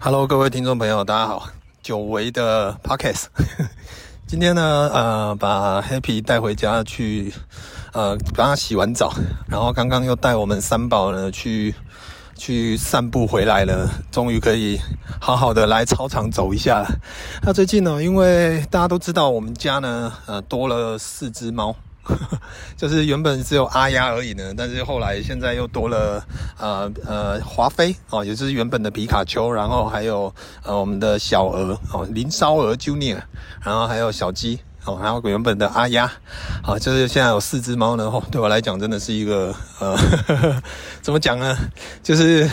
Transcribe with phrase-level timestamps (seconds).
[0.00, 1.48] Hello，各位听众朋友，大家好。
[1.82, 3.24] 久违的 Podcast，
[4.28, 7.34] 今天呢，呃，把 Happy 带回家去，
[7.92, 9.12] 呃，帮他洗完澡，
[9.48, 11.74] 然后刚刚又带我们三宝呢去
[12.36, 14.78] 去散步回来了，终于可以
[15.20, 16.88] 好好的来操场走一下了。
[17.42, 21.74] 那最近呢，因为大家都知道我们家呢，呃，多了四只猫。
[22.76, 26.24] 就是原本只有阿鸭而已呢，但是后来现在又多了
[26.58, 33.20] 呃呃华妃哦，也就是原本的皮卡丘，然后还有呃我们的小鹅哦林烧鹅 Junior，
[33.62, 34.58] 然后还有小鸡
[34.88, 36.10] 哦，还有原本的阿鸭，
[36.62, 40.62] 好、就是现在有四只猫呢，哦，对我来讲真的是一个呃呵呵
[41.02, 41.54] 怎么讲呢，
[42.02, 42.48] 就是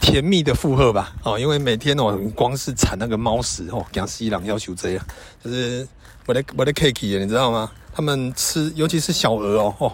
[0.00, 5.04] 甜蜜的负荷吧哦，因为每天我光是铲那个猫屎哦，讲西朗要求这样，
[5.44, 5.86] 就是
[6.26, 7.70] 我的我的 cake 你知道吗？
[7.92, 9.92] 他们吃，尤其是小鹅哦，哦，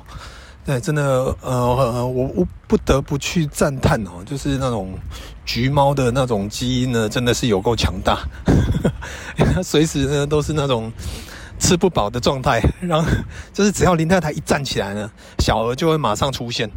[0.67, 1.03] 对，真的，
[1.41, 4.93] 呃，我我不得不去赞叹哦，就是那种
[5.45, 8.19] 橘猫的那种基因呢，真的是有够强大，
[9.37, 10.91] 它 随时呢都是那种
[11.63, 13.09] 吃不饱的状态，然后
[13.55, 16.69] 就是只要林太太一站起来呢，小鹅就会马上出现，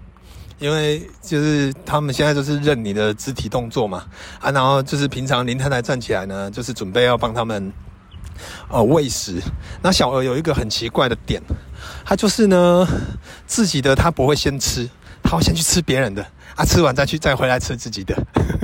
[0.60, 4.06] 因为就是他们现在就是认你的肢体动作嘛，
[4.40, 7.74] 啊，然后就是平常林太太站起来呢，就是准备要帮他们。
[8.70, 9.42] 呃，喂食。
[9.82, 11.42] 那小鹅有一个很奇怪的点，
[12.04, 12.86] 它就是呢，
[13.48, 14.90] 自己的它不会先吃，
[15.24, 16.26] 它会先去吃别人的，
[16.56, 18.16] 啊，吃完再去再回来吃自己的。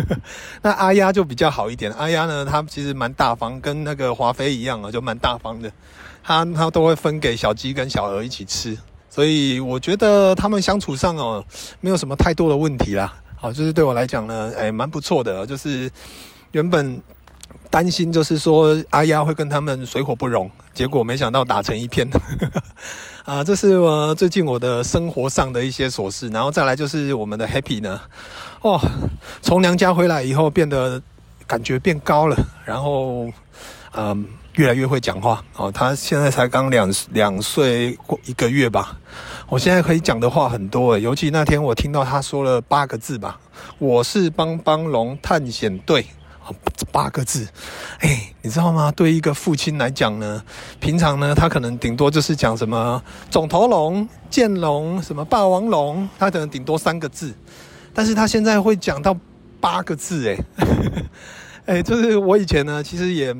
[0.63, 5.71] 那阿丫就比较好一点，阿丫呢，它其实蛮大方，跟那个华妃一样啊，就蛮大方的，
[6.23, 8.77] 它它都会分给小鸡跟小鹅一起吃，
[9.09, 11.43] 所以我觉得他们相处上哦，
[11.81, 13.13] 没有什么太多的问题啦。
[13.35, 15.91] 好，就是对我来讲呢，哎，蛮不错的，就是
[16.51, 17.01] 原本。
[17.69, 22.09] 担心就是说阿丫会跟他们水火不容，结果没想到打成一片。
[23.23, 28.01] 啊，这是我最近我的生活上的一些琐事，然后再来就是我们的 Happy 呢，
[28.61, 28.79] 哦，
[29.43, 31.01] 从娘家回来以后变得
[31.45, 32.35] 感觉变高了，
[32.65, 33.29] 然后
[33.93, 34.25] 嗯，
[34.55, 35.71] 越来越会讲话哦。
[35.71, 38.97] 他现在才刚两两岁过一个月吧，
[39.47, 43.39] 我现在可以讲的话很多诶，尤其那天我听到他说了八个字吧，
[43.77, 46.05] 我是帮帮龙探险队。
[46.91, 47.47] 八个字，
[47.99, 48.91] 哎、你知道吗？
[48.91, 50.43] 对一个父亲来讲呢，
[50.79, 57.33] 平常呢，他可能顶多就是讲什么肿头龙、剑龙、什么霸王龙，他可能顶多三个字，
[57.93, 59.15] 但是他现在会讲到
[59.59, 60.37] 八个字，哎，
[61.77, 63.35] 哎，就是我以前呢，其实也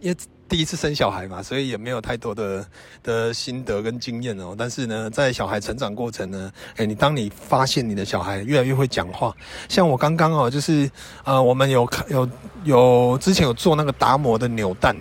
[0.00, 0.16] 也。
[0.48, 2.64] 第一次生小孩嘛，所以也没有太多的
[3.02, 4.54] 的心得跟经验哦。
[4.56, 9.34] 但是呢，在小孩成长过程呢，诶，你当你发现你的小孩越来越会讲话，
[9.68, 10.88] 像我刚刚哦，就是
[11.24, 12.28] 呃，我们有有
[12.64, 14.94] 有之前有做那个达摩的扭蛋，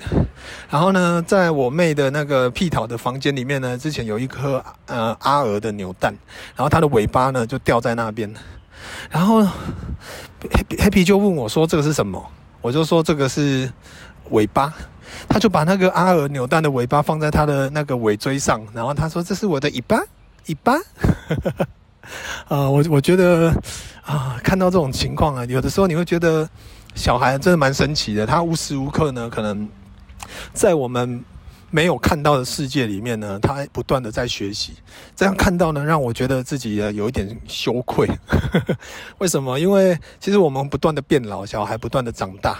[0.69, 6.11] 然后呢，在我妹的那个屁桃的房间里面呢，之前有一颗呃阿鹅的扭蛋，
[6.55, 8.33] 然后它的尾巴呢就掉在那边，
[9.11, 12.25] 然后 Happy Happy 就问我说这个是什么，
[12.61, 13.71] 我就说这个是
[14.31, 14.73] 尾巴。
[15.27, 19.99] 他就把那个阿尔扭蛋的尾巴放在他的那个尾椎上，然后他说：“这是我的尾巴，
[20.47, 20.73] 尾巴。
[22.47, 23.51] ”啊，我我觉得
[24.03, 26.47] 啊，看到这种情况啊，有的时候你会觉得
[26.93, 29.67] 小孩真的蛮神奇的，他无时无刻呢，可能
[30.53, 31.23] 在我们。
[31.71, 34.73] 没有看到的世界里面呢，他不断的在学习。
[35.15, 38.07] 这样看到呢，让我觉得自己有一点羞愧。
[39.19, 39.59] 为什么？
[39.59, 42.59] 因为其实我们不断的变老，小孩不断的长大。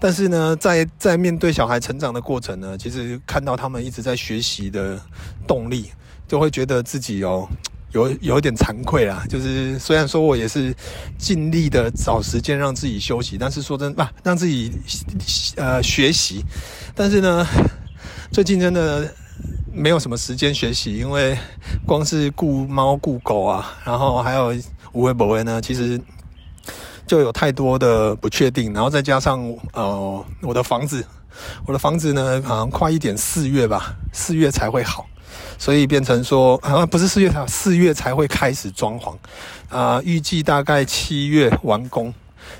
[0.00, 5.00] 但是呢，在在面对小孩成长的过程呢，其实看到他们一直在学习的
[5.46, 5.90] 动力，
[6.26, 7.48] 就会觉得自己哦，
[7.92, 9.24] 有有一点惭愧啦。
[9.28, 10.74] 就是虽然说我也是
[11.18, 14.72] 尽力的找时间让自己休息，但是说真的，让自己
[15.56, 16.42] 呃学习，
[16.96, 17.46] 但是呢。
[18.30, 19.10] 最近真的
[19.72, 21.36] 没有什么时间学习，因为
[21.86, 24.54] 光是顾猫顾狗啊，然后还有
[24.92, 25.98] 无为不为呢，其实
[27.06, 29.42] 就有太多的不确定，然后再加上
[29.72, 31.04] 呃我的房子，
[31.66, 35.06] 我的房子呢好像快一点四月吧，四月才会好，
[35.56, 39.16] 所以变成说、啊、不是四月才四月才会开始装潢，
[39.68, 42.12] 啊、预计大概七月完工。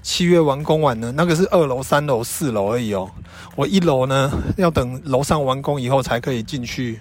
[0.03, 3.11] 七月完工完呢，那个是二楼、三楼、四楼而已哦。
[3.55, 7.01] 我一楼呢，要等楼上完工以后才可以进去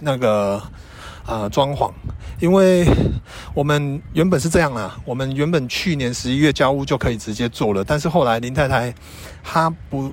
[0.00, 0.62] 那个
[1.26, 1.92] 呃装潢，
[2.40, 2.86] 因为
[3.54, 8.94] 我们原本是这样啊，我们原本去年十一月交屋就可以直接做了，但是后来林太太
[9.42, 10.12] 她不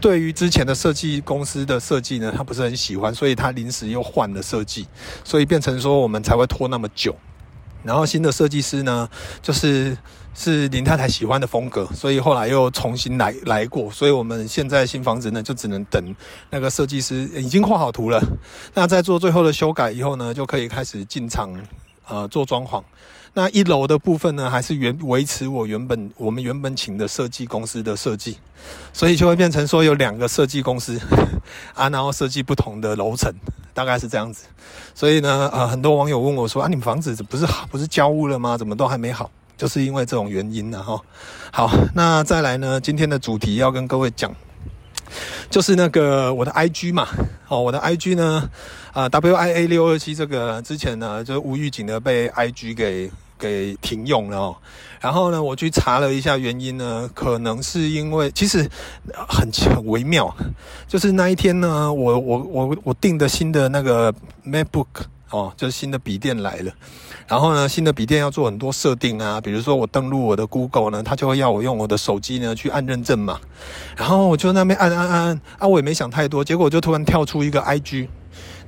[0.00, 4.88] 对于之前的设计公司的设计呢，她不是很喜欢，所以她临时又换了设计，
[5.22, 7.14] 所以变成说我们才会拖那么久。
[7.84, 9.08] 然后新的设计师呢，
[9.40, 9.96] 就是
[10.34, 16.14] 是林太太喜欢的风格，所以后来又重新来来过，所以我们现在新房子呢，就只能等
[16.50, 18.22] 那个设计师已经画好图了，
[18.74, 21.52] 那在做最后的修改以后呢，就可以开始进场
[22.08, 22.82] 呃做装潢。
[23.34, 28.36] 那一楼的部分呢，还是原维持我原本我们原本请的设计公司的设计，
[28.92, 31.00] 所以就会变成说有两个设计公司
[31.74, 33.32] 啊，然后设计不同的楼层。
[33.74, 34.44] 大概是这样子，
[34.94, 38.54] 所以呢，呃，很多网友问我说：“啊，你们房子不是好，不是交屋了吗？
[38.54, 39.30] 怎么都还没好？”
[39.62, 41.00] 就是因为这种原因呢，哈。
[41.52, 44.34] 好，那再来呢，今天的主题要跟各位讲，
[45.48, 47.06] 就是那个我的 IG 嘛，
[47.46, 48.50] 哦，我的 IG 呢，
[48.92, 53.08] 啊，WIA 六二七这个之前呢，就是无预警的被 IG 给。
[53.38, 54.56] 给停用了哦，
[55.00, 58.58] 然后呢，我去查了一下原因呢，可能是因为其实
[59.28, 60.32] 很很微妙，
[60.86, 64.14] 就是那一天呢，我我我我订的新的那个
[64.46, 64.86] MacBook
[65.32, 66.72] 哦，就是新的笔电来了，
[67.26, 73.40] 然后呢，新的笔电要做很多设定啊，比如说我登录我的 Google 呢，它就会要我用我的手机呢去按认证嘛，
[73.96, 78.08] 然后我就那边按按按啊，我也没想太多，结果就突然跳出一个 IG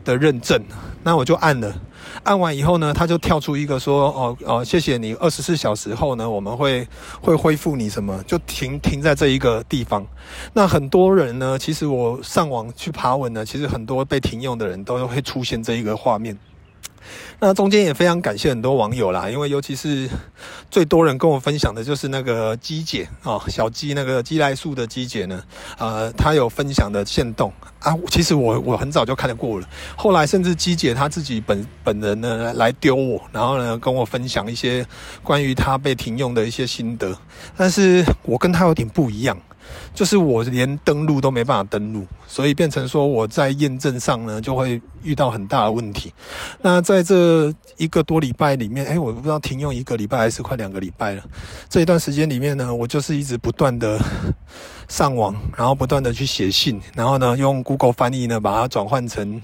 [0.05, 0.63] 的认证，
[1.03, 1.75] 那我就按了。
[2.23, 6.87] 按完以后呢，他就跳出一个说：“哦哦，谢谢你，二十四小时后呢，我们会
[7.21, 8.23] 会恢复你什么？
[8.25, 10.07] 就停停在这一个地方。
[10.53, 16.39] 那很多人呢，其实我上网去爬文呢，其实很多被停用的人都会出现这一个画面。”
[17.41, 20.09] 那中间也非常感谢很多网友啦，因为尤其是
[20.71, 25.43] 最多人跟我分享的就是那个鸡姐哦，小鸡那个鸡来素的鸡姐呢，
[25.79, 27.53] 呃，她有分享的线动。
[27.81, 34.87] 啊，其实我我很早就看得过了，后来甚至鸡姐她自己本本人呢来丢我，然后呢跟我分享一些
[35.23, 37.15] 关于她被停用的一些心得，
[37.57, 39.39] 但是我跟她有点不一样。
[39.95, 46.13] 就是我连登录都没办法登录，所以变成说我在验证上呢就会遇到很大的问题。
[46.63, 51.23] 那在这一个多礼拜里面，哎，我不知道停用一个礼拜还是快两个礼拜了。
[51.69, 53.99] 这一段时间里面呢，我就是一直不断的
[54.89, 59.41] 上网，然后不断的去写信，然后呢用 Google 翻译呢把它转换成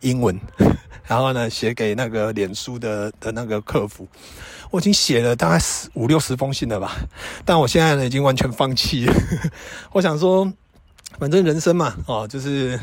[0.00, 0.38] 英文，
[1.06, 4.06] 然后呢写给那个脸书的的那个客服。
[4.70, 6.96] 我已经写了大概十五六十封信了吧，
[7.44, 9.06] 但我现在呢已经完全放弃。
[9.92, 10.52] 我想说，
[11.20, 12.78] 反正人生嘛，哦，就是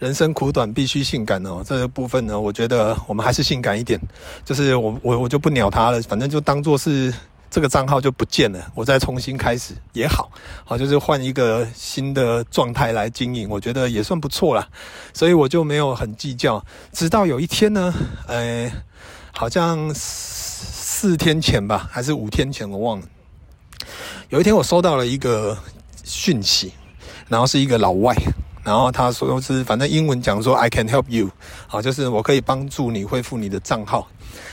[0.00, 1.62] 人生苦短，必须性感哦。
[1.64, 3.98] 这个部分呢，我觉得我们还是性感一点。
[4.44, 7.14] 就是我我我就不鸟他了，反正就当做是
[7.50, 10.30] 这个账号就不见了，我再重新开始也好，
[10.64, 14.68] 好，就是换一个新的状态来经营，我觉得也算不错啦。
[15.12, 16.64] 所以我就没有很计较。
[16.92, 17.92] 直到有一天呢，
[18.26, 18.70] 呃，
[19.32, 19.92] 好像。
[21.02, 23.06] 四天前吧，还是五天前，我忘了。
[24.28, 25.56] 有一天我收到了一个
[26.04, 26.74] 讯息，
[27.26, 28.14] 然后是一个老外，
[28.62, 31.30] 然后他说是反正英文讲说 I can help you，
[31.66, 34.06] 好，就是我可以帮助你恢复你的账号。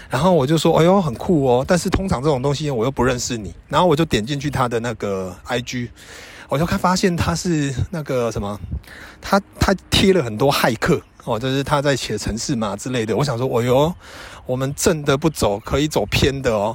[0.09, 1.65] 然后我就说，哎呦，很酷哦。
[1.68, 5.89] 但是通常这种东西我又不认识你，然后我就点进去他的那个 IG，
[6.50, 8.59] 我就看发现他是那个什么，
[9.21, 11.01] 他他贴了很多骇客。
[11.25, 13.13] 哦，就是他在写程式嘛之类的。
[13.13, 13.94] 我想说，哦哟，
[14.45, 16.74] 我们正的不走，可以走偏的哦。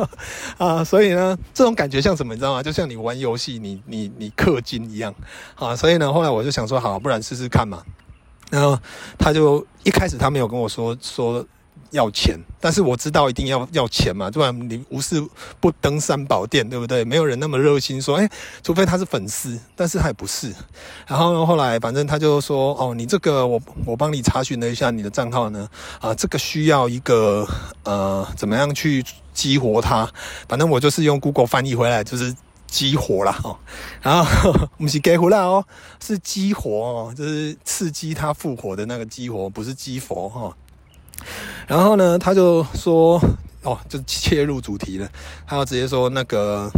[0.58, 2.62] 啊，所以呢，这种感觉像什么，你知道吗？
[2.62, 5.14] 就像你玩游戏，你你你氪金一样。
[5.54, 7.82] 啊，所以呢，后来我就想说，好，不然试试看嘛。
[8.50, 8.78] 然后
[9.18, 11.42] 他就一开始他没有跟我说说。
[11.90, 15.22] 要钱，但是我知道一定要要钱嘛，不然你无事
[15.60, 17.04] 不登三宝殿，对不对？
[17.04, 18.28] 没有人那么热心说，哎，
[18.62, 20.52] 除非他是粉丝，但是他也不是。
[21.06, 25.68] 然后，后来反正他就说，哦，你这个我我帮你查询了一下你的账号呢，
[26.00, 27.46] 啊，这个需要一个
[27.84, 30.08] 呃，怎么样去激活它？
[30.48, 32.34] 反正我就是用 Google 翻译回来，就是
[32.66, 33.56] 激活了哦。
[34.02, 35.64] 然后 不是激活了哦，
[36.00, 40.56] 是激活哦，就是刺激它复活的那个激活，不是激活哈。
[41.66, 43.20] 然后呢，他就说，
[43.62, 45.08] 哦，就切入主题了。
[45.46, 46.70] 他要直接说，那个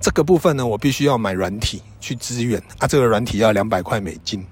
[0.00, 2.86] 这个部分呢，我必须要买软体去支援啊。
[2.86, 4.44] 这个软体要两百块美金。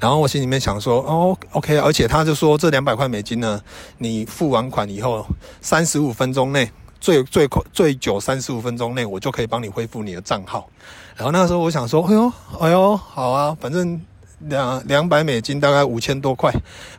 [0.00, 1.76] 然后我心里面想说，哦，OK。
[1.76, 3.60] 而且他就说，这两百块美金呢，
[3.98, 5.26] 你付完款以后，
[5.60, 10.68] 三十五分钟内，最最快最久三十五分钟内，我就可以帮你恢复你的账号。
[11.14, 14.00] 然后那时候我想说，哎呦，哎呦，好啊，反正。
[14.40, 16.52] 两两百美金大概五千多块，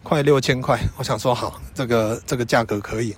[0.03, 0.79] 快六千块。
[0.97, 3.15] 我想说好，这个这个价格可以。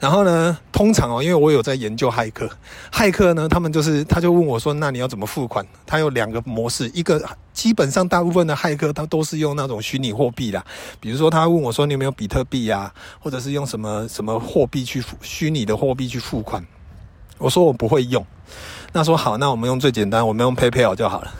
[0.00, 2.50] 然后呢，通常哦，因为我有在研究骇客，
[2.92, 7.22] 骇客呢，他们就是他就问我说：“那你要怎么付款？”他有两个模式，一个
[7.54, 10.62] 基本上大部分的骇客他都是用那种虚拟货币啦，
[11.00, 16.62] 比如说他问我说：“你有没有比特币呀？”或者是用什么什么货币去付虚拟的货币去付款？
[17.38, 18.26] 我说我不会用。
[18.94, 21.30] 那说好，那我们用最简单，我们用 PayPal 就好了。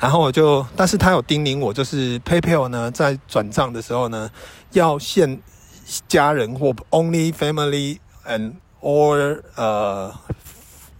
[0.00, 4.30] 然后我就，但是他有叮咛我，就是 PayPal 呢，在转账的时候呢，
[4.70, 5.38] 要限
[6.08, 7.98] 家人或 Only Family。
[8.24, 10.14] and or 呃、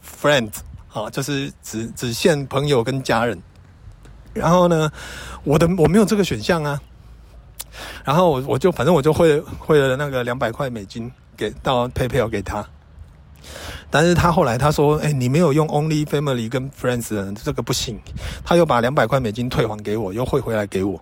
[0.05, 0.55] friends
[0.93, 3.41] 啊，就是只只限朋友跟家人。
[4.35, 4.91] 然后呢，
[5.45, 6.81] 我的我没有这个选项啊。
[8.05, 12.67] 然后我我就反正我就汇汇了那个两百块美金给到 PayPal 给他。
[13.91, 18.01] 但是他后来他说：“哎、你没有用 Only Family 跟 Friends 这个不行。”
[18.45, 21.01] 他又把两百块美金退还给我，又汇回来给我。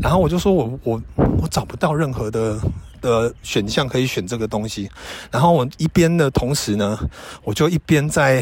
[0.00, 2.58] 然后我就说我我我找不到任何的。
[3.02, 4.88] 的选项可以选这个东西，
[5.28, 6.96] 然后我一边的同时呢，
[7.42, 8.40] 我就一边在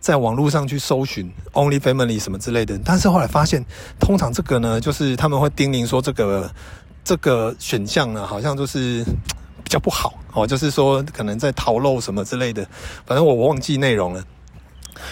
[0.00, 3.62] 在网络上去搜寻 Only Family 什么之类的，但是后来发现，
[4.00, 6.50] 通常这个呢，就是他们会叮咛说这个
[7.04, 9.04] 这个选项呢，好像就是
[9.68, 12.66] 比较不好哦，就是说可能在逃漏什么之类的，
[13.04, 14.24] 反正我忘记内容了。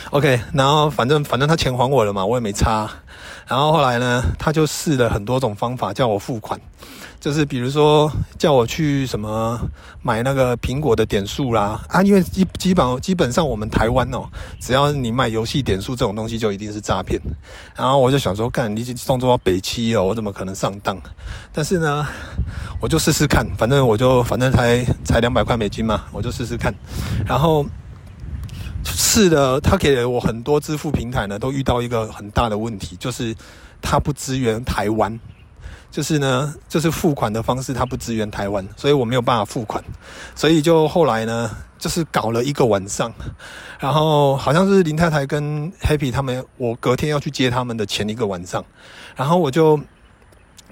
[0.08, 2.90] OK，然后反正反正他钱还我了嘛，我也没差。
[3.46, 6.60] 然后后来呢，他就试了很多种方法叫我付款。
[7.18, 9.58] 就是比如说叫我去什么
[10.02, 14.28] 买那个苹果的点数啦啊，因为基基本基本上我们台湾哦，
[14.60, 17.20] 只要你买游戏点数这种东西就一定是诈骗。
[17.74, 20.96] 然后我就想说，干你动作到北七哦，我怎么可能上当？
[21.52, 22.06] 但是呢，
[22.80, 26.72] 我就试试看，反正我就反正才才两百块美金嘛，我就试试看。
[27.26, 27.66] 然后
[28.86, 33.34] 是的，他给了我很多支付平台呢，都遇到一个很大的问题，就是
[33.82, 35.18] 他不支援台湾。
[35.88, 39.82] 就是呢，就是付款的方式，他不支援台湾，所以我没有办法付款，
[40.34, 43.10] 所以就后来呢，就是搞了一个晚上，
[43.78, 48.62] 然后好像是林太太跟 Happy 他们，我隔天要去接他们的前一个晚上，
[49.14, 49.80] 然后我就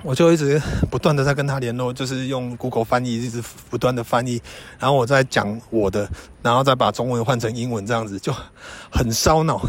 [0.05, 4.41] 我就一直不断的在跟他联络，就是用 Google 翻译一直不断的翻译，
[4.79, 6.07] 然后我在讲我的，
[6.43, 8.31] 然后再把中文换成英文，这样子就
[8.93, 9.63] 很烧脑。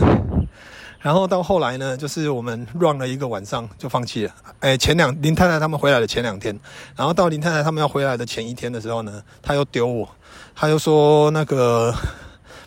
[0.99, 4.35] 然后到后来呢，就是我们 run 了一个晚上就放弃了。
[4.59, 6.59] 哎，前两林太太他们回来的前两天，
[6.97, 10.09] 然后到林太太他们要回来的前一天的时候呢，他又丢我，
[10.53, 11.95] 他又说那个，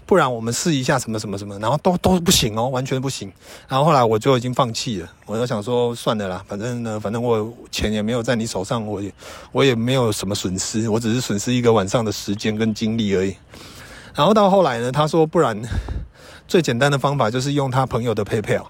[0.08, 3.30] 不然我们试一下什么什么什么，然后都都不行哦，完全不行。
[3.68, 9.12] 然后后来我就已经放弃了，我就想说算了啦，反正呢，反正我钱也没有在你手上，我也
[9.52, 13.36] 我也没有什么损失，我只是损失一个晚上的时间跟精力而已。
[14.14, 15.60] 然后到后来呢，他说不然。
[16.48, 18.64] 最简单的方法就是用他朋友的 PayPal，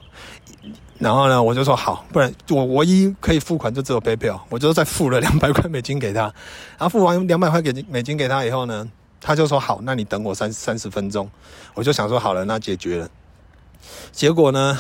[0.99, 8.85] 然后呢，我就说好，不然我唯一可以付款就只有 PayPal，我就再付了两百块美金给他，然后付完两百块给美金给他以后呢，
[9.21, 11.31] 他就说好，那你等我三三十分钟，
[11.75, 13.09] 我就想说好了，那解决了，
[14.13, 14.79] 结果呢，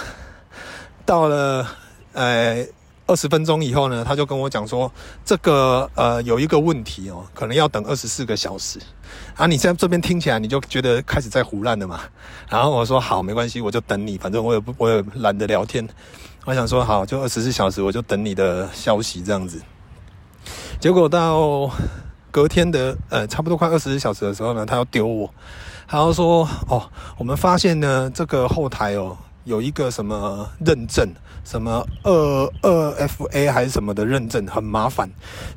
[1.04, 1.66] 到了
[2.12, 2.66] 呃。
[3.10, 4.92] 二十分钟以后呢，他就跟我讲说，
[5.24, 8.78] 这个呃有一个问题哦，可能要等二十四个小时。
[9.34, 12.02] 啊，你现在这边听起来你就觉得开始在胡乱了嘛？
[12.50, 15.88] 然后我说好，没关系，我就等你，反正我也不我也懒得聊天。
[16.44, 19.58] 我想说好，就二十四小时，我就等你的消息这样子。
[20.78, 21.70] 结果到
[22.30, 25.32] 隔天的呃差不多快二十四小时的时候呢，他要丢我，
[25.86, 29.16] 他要说哦，我们发现呢这个后台哦。
[29.44, 31.08] 有一个什么认证，
[31.48, 35.08] 什么二二 FA 还是什么的认证，很麻烦。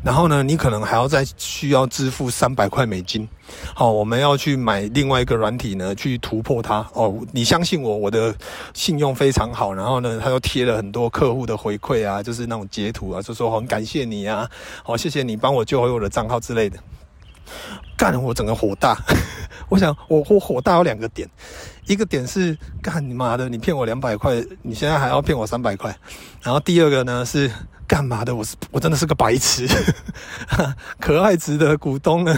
[0.02, 3.28] 然后呢，你可能还要再需要支付三百块美金。
[3.74, 6.88] 好，我们要去买另外一个软体呢，去突破它。
[6.94, 8.34] 哦，你相信我，我的
[8.74, 9.74] 信用非常好。
[9.74, 14.50] 然后呢，他又贴了很多客户的回馈啊，就是那种截图啊，就说很感谢你啊，
[14.84, 16.80] 好，谢谢你帮我救回我的账号之类的。
[17.98, 18.98] 干，我整个火大。
[19.68, 21.30] 我想，我我火大有两个点。
[21.88, 25.96] 一个点是干你妈的，你骗我两百块，你现在还要骗我三百块。
[26.42, 27.52] 然后第二个呢是
[27.88, 28.34] 干嘛的？
[28.36, 29.68] 我是我真的是个白痴，
[31.00, 32.38] 可爱值的股东呢，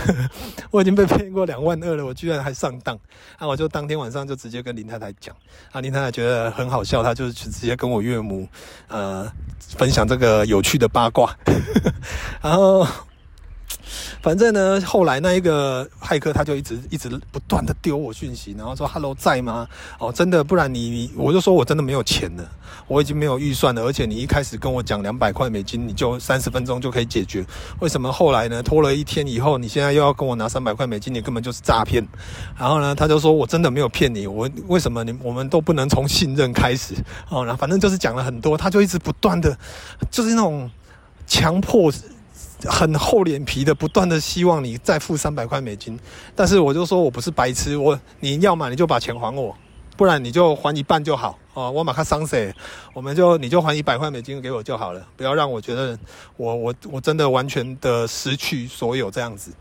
[0.71, 2.97] 我已经被骗过两万二了，我居然还上当。
[3.39, 5.35] 那我就当天晚上就直接跟林太太讲，
[5.71, 8.47] 啊，林太太觉得很好笑，她就直接跟我岳母
[8.87, 9.31] 呃
[9.77, 11.35] 分享这个有趣的八卦，
[12.41, 12.87] 然后。
[14.21, 19.67] 反正呢，后来那一个骇客他就一直一直不断的丢我讯息，然后说 “Hello，在吗？”
[19.99, 22.43] 哦，真的，不然你，我就说我真的没有钱了，
[22.87, 27.45] 我已经没有预算了，而且你一开始跟我讲两百块美金，你就三十分钟就可以解决，
[27.79, 28.61] 为什么后来呢？
[28.63, 32.05] 拖了一天以后，你现在又要跟我拿三百块美金，你根本就是诈骗。
[32.57, 36.95] 然后呢，他就说我真的没有骗你，我为什么你我们都不能从信任开始？
[37.29, 39.57] 哦，然后反正就是讲了很多，他就一直不断的，
[40.09, 40.69] 就是那种
[41.27, 41.91] 强迫。
[42.69, 45.99] 很厚脸皮的，不断的希望你再付三百块美金。
[46.35, 49.55] 但是我就说我不是白痴，我你要么你就把钱还我，
[49.95, 51.69] 不然你就还一半就好哦。
[51.71, 52.53] 我马上伤谁，
[52.93, 55.97] 我们就你就还一百块美金给我就好了，不要让我觉得
[56.37, 59.51] 我我我真的完全的失去所有这样子。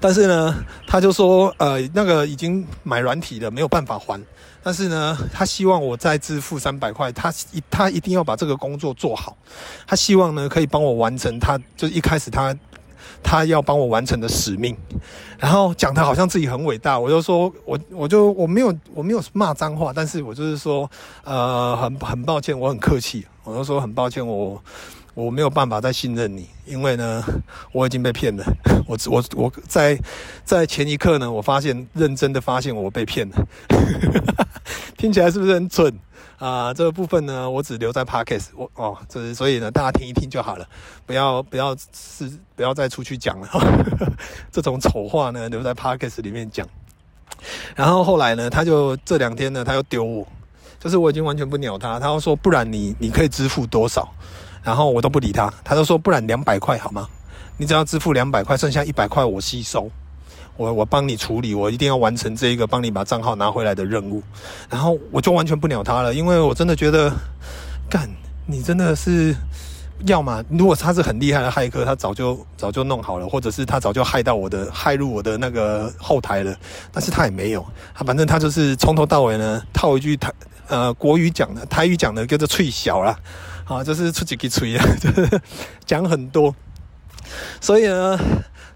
[0.00, 0.54] 但是呢，
[0.86, 4.20] 他就说，呃，那个已经买软体了，没有办法还。
[4.62, 9.36] 但是呢，他希望我再支付三百块，他一他一定要把这个工作做好。
[9.86, 12.56] 他希望呢，可以帮我完成他，他就一开始他
[13.22, 14.76] 他要帮我完成的使命。
[15.38, 20.88] 然后讲的好像自己很伟大，我就说，我我就我没有我没有骂脏话，但是我就是说，
[21.24, 24.62] 呃，很很抱歉，我很客气，我就说很抱歉，我。
[25.14, 27.22] 我没有办法再信任你，因为呢，
[27.72, 28.44] 我已经被骗了。
[28.88, 29.98] 我我我在
[30.44, 33.46] 在前一刻呢，我发现认真的发现我被骗了，
[34.96, 35.86] 听起来是不是很蠢
[36.38, 36.66] 啊？
[36.68, 38.46] 呃，这个部分呢，我只留在 Podcast。
[38.56, 40.66] 我哦，这是所以呢，大家听一听就好了，
[41.06, 43.48] 不要不要是不要再出去讲了。
[44.50, 46.66] 这种丑话呢，留在 Podcast 里面讲。
[47.76, 50.26] 然后后来呢，他就这两天呢，他又丢我，
[50.80, 52.00] 就是我已经完全不鸟他。
[52.00, 54.08] 他又说，不然你你可以支付多少？
[54.62, 57.08] 然后我都不理他，他就说，不然两百块好吗？
[57.58, 59.90] 你只要支付两百块，剩下一百块我吸收，
[60.56, 64.22] 我我帮你处理，我一定要完成这一个帮你把账号拿回来的任务。
[64.70, 67.12] 然后我就完全不鸟他了，因为我真的觉得，
[67.90, 68.08] 干，
[68.46, 69.34] 你真的是，
[70.06, 76.56] 要么如果他是很厉害的骇客，他早就早就弄好了，或者是他早就害到我的害入我的那个后台了，
[76.90, 77.64] 但是他也没有，
[77.94, 80.32] 他反正他就是从头到尾呢套一句台
[80.68, 83.16] 呃国语讲的台语讲的叫做脆小啦。
[83.64, 85.40] 啊，就是出几个吹啊， 就是
[85.84, 86.54] 讲很多，
[87.60, 88.18] 所以呢，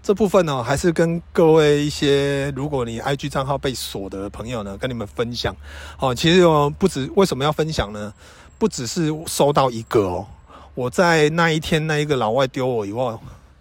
[0.01, 5.55] 这部分呢、哦，还是跟各位一些，如果你 IG 账号被锁的朋友呢，跟你们分享。
[5.99, 8.13] 哦，其实哦，不止为什么要分享呢？
[8.57, 10.25] 不只是收到一个哦，
[10.73, 13.19] 我在那一天那一个老外丢我以后，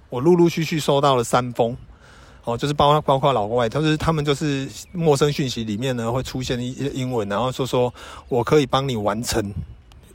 [0.09, 1.77] 我陆陆续续收到了三封。
[2.45, 7.93] 哦，就是包括包括老外，他是他们就是陌生讯息里面呢会出现一些英文，然后说说
[8.29, 9.53] 我可以帮你完成。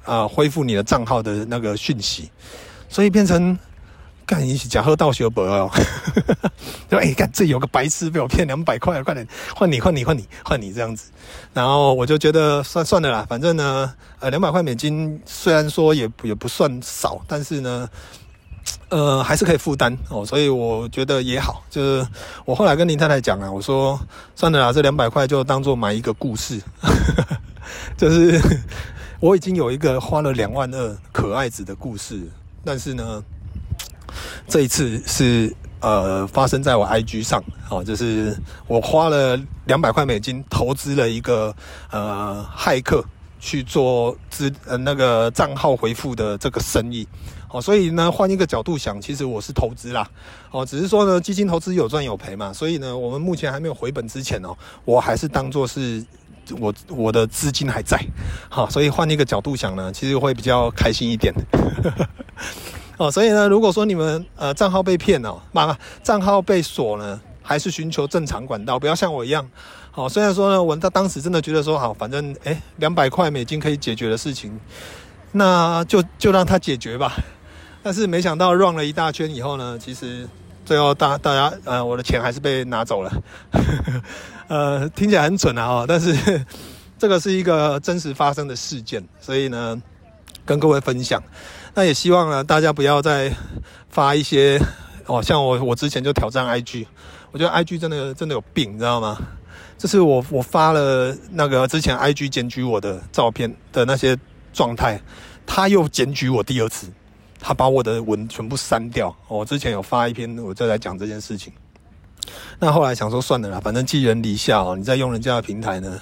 [0.03, 2.29] 啊、恢复你的账号的那个讯息，
[2.89, 3.57] 所以变成
[4.25, 5.69] 干一起假喝道学博哦，
[6.89, 11.11] 就哎干这有个白痴被我骗两百块，快点换你换你换你换你这样子，
[11.53, 17.89] 然后我就觉得算算了啦，反正呢，呃两百块美金虽然说也也不算少，但是呢，
[18.89, 22.07] 呃还是可以负担哦，所以我觉得也好，就是
[22.45, 23.99] 我后来跟林太太讲啊，我说
[24.35, 26.61] 算了啦，这两百块就当做买一个故事，
[27.97, 28.39] 就是。
[29.21, 32.27] 我已经有一个花了两万二可爱子的故事，
[32.65, 33.23] 但是呢，
[34.47, 41.55] 这一次是呃发生在我 IG 上，哦，就是我花了两百块美金投资了一个
[41.91, 43.05] 呃骇客
[43.39, 47.07] 去做资呃那个账号回复的这个生意，
[47.51, 50.09] 哦，所以呢换一个角度想，其实我是投资啦，
[50.49, 56.03] 哦，只是说呢基金投资有赚有赔嘛，所以呢我们目前还没有回本之前哦，我还是当做是。
[56.59, 57.97] 我我的资金还在，
[58.49, 61.33] 好，所以换一个角度想呢，其实会比较开心一点。
[62.97, 69.47] 哦，所以呢，如果说你们呃账号被骗哦，妈账号被锁呢，还是寻求正常管道，不要像我一样。
[69.91, 74.59] 好，虽然说呢，我他当时真的觉得说好，反正诶两百块美金可以解决的事情，
[75.31, 77.13] 那就就让他解决吧。
[77.81, 80.27] 但是没想到转了一大圈以后呢，其实。
[80.71, 83.09] 最后大大家呃，我的钱还是被拿走了，
[83.51, 83.59] 呵
[83.91, 84.01] 呵
[84.47, 86.45] 呃，听起来很蠢啊，但是
[86.97, 89.77] 这个是一个真实发生的事件，所以呢，
[90.45, 91.21] 跟各位分享。
[91.73, 93.29] 那也希望呢，大家不要再
[93.89, 94.57] 发一些
[95.07, 96.85] 哦，像我我之前就挑战 IG，
[97.33, 99.17] 我觉得 IG 真的真的有病，你知道吗？
[99.77, 104.17] 就是我我发了那个之前 IG 检举我的照片的那些
[104.53, 105.01] 状态，
[105.45, 106.87] 他又检举我第二次。
[107.41, 109.13] 他把我的文全部删掉。
[109.27, 111.51] 我之前有发一篇，我就来讲这件事情。
[112.59, 115.99] 那后来想说算了啦，反正寄人篱下哦，你在用人家的平台呢，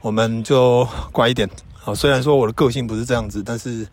[0.00, 1.50] 我们就乖一点。
[1.84, 3.86] 哦，虽然说我的个性不是这样子，但是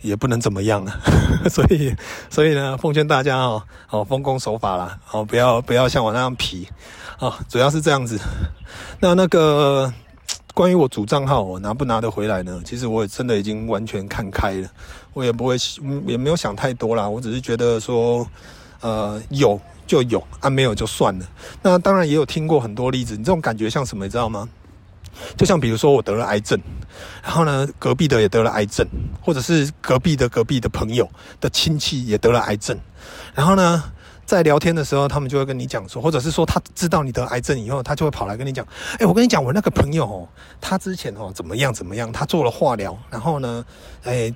[0.00, 0.98] 也不能怎么样啊。
[1.48, 1.94] 所以，
[2.30, 6.66] 所以呢，奉劝大家哦，哦，奉公守法啦，哦，不要不要像我那样皮。
[7.18, 8.18] 哦，主要是这样子。
[8.98, 9.92] 那那个。
[10.58, 12.60] 关于我主账号我拿不拿得回来呢？
[12.64, 14.68] 其实我也真的已经完全看开了，
[15.12, 15.56] 我也不会，
[16.04, 17.08] 也没有想太多啦。
[17.08, 18.26] 我只是觉得说，
[18.80, 21.24] 呃，有就有啊，没有就算了。
[21.62, 24.04] 那当然也有听过很多例子，你这种感觉像什么？
[24.04, 24.48] 你知道吗？
[25.36, 26.58] 就像比如说我得了癌症，
[27.22, 28.84] 然后呢，隔壁的也得了癌症，
[29.22, 31.08] 或者是隔壁的隔壁的朋友
[31.40, 32.76] 的亲戚也得了癌症，
[33.32, 33.84] 然后呢，
[34.28, 38.62] 在聊天的时候，他们就会跟你讲说，或者是说他知道你得癌症以后，他就会跑来跟你讲，
[38.98, 40.28] 哎，我跟你讲，我那个朋友哦，
[40.60, 43.64] 他之前哦怎么样怎么样，他做了化疗，然后呢，
[44.02, 44.30] 哎，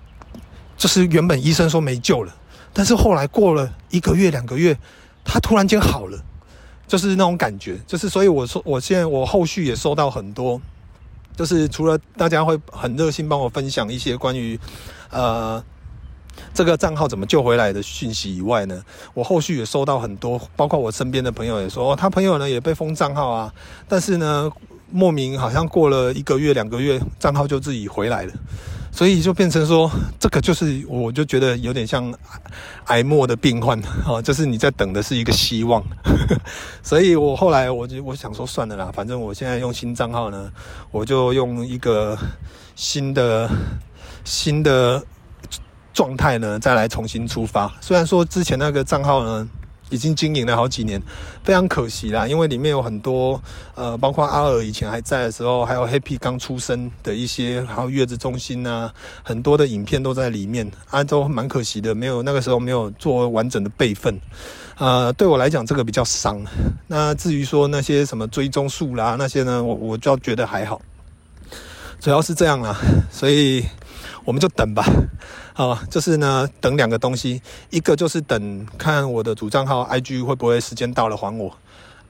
[0.78, 2.34] 就是原本医生说没救了，
[2.72, 4.74] 但是后来过了一个月、两个月，
[5.26, 6.18] 他突然间好了，
[6.88, 10.58] 就是那种感觉，就是所以我说，我现在我后续也收到很多，
[11.36, 14.58] 就是除了大家会很热心帮我分享一些关于
[15.10, 15.62] 呃
[16.54, 18.82] 这个账号怎么救回来的讯息以外呢，
[19.14, 23.52] 我后续也收到很多，包括我身边的朋友也说，哦，他朋友呢也被封账号啊，
[23.88, 24.50] 但是呢
[24.90, 28.32] 莫名好像过了一个月、两个月，账号就自己回来了。
[28.94, 29.90] 所以就变成说，
[30.20, 32.12] 这个就是，我就觉得有点像
[32.88, 35.82] 癌末的病患啊，就是你在等的是一个希望。
[36.84, 40.52] 所以我后来我就我想说算了啦，反正我现在用新账号呢，
[40.90, 42.18] 我就用一个
[42.74, 43.48] 新的
[44.24, 45.02] 新的
[45.92, 47.72] 状态呢，再来重新出发。
[47.80, 49.48] 虽然说之前那个账号呢。
[49.90, 50.98] 已经经营了好几年，
[51.44, 53.38] 非常可惜啦，因为里面有很多
[53.74, 58.90] 呃，包括阿尔以前还在的时候，还有 Happy 刚出生的一些，还有月子中心啊，
[59.22, 64.18] 很多的影片都在里面，啊，都蛮可惜的，没有那个时候没有做完整的备份，
[64.78, 66.42] 呃，对我来讲这个比较伤。
[66.86, 70.80] 那至于说那些什么追踪数啦那些呢，我我就觉得还好，
[72.00, 72.74] 主要是这样啦，
[73.10, 73.62] 所以
[74.24, 74.84] 我们就等吧。
[75.54, 81.54] 好，就是呢，等两个东西，一个就是等看我的主账号 IG 会不会时间到了还我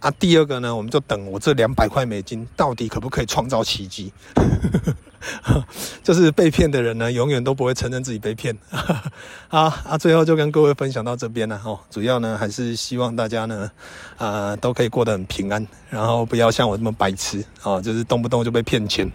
[0.01, 0.11] 啊。
[0.13, 4.13] 第二个呢，我们就等我这两百块美金到底可不可以创造奇迹。
[6.03, 8.57] 就是被骗的人呢，永远都不会承认自己被骗。
[9.47, 11.79] 好啊，最后就跟各位分享到这边了哦。
[11.91, 13.71] 主要呢，还是希望大家呢，
[14.19, 19.09] 啊，都可以过得很平安，然后不要像我这么白痴哦，就是动不动就被骗钱。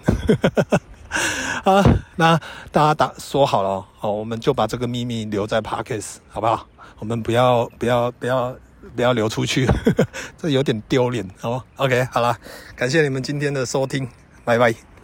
[1.63, 1.83] 啊，
[2.15, 2.37] 那
[2.71, 6.67] 大家打说好了哦，我们就把这个秘密留在 Parkes，好不好？
[6.99, 8.55] 我们不要不要不要
[8.95, 9.67] 不要流出去，
[10.37, 11.61] 这有点丢脸哦。
[11.75, 12.35] OK，好了，
[12.75, 14.07] 感谢你们今天的收听，
[14.43, 14.96] 拜拜。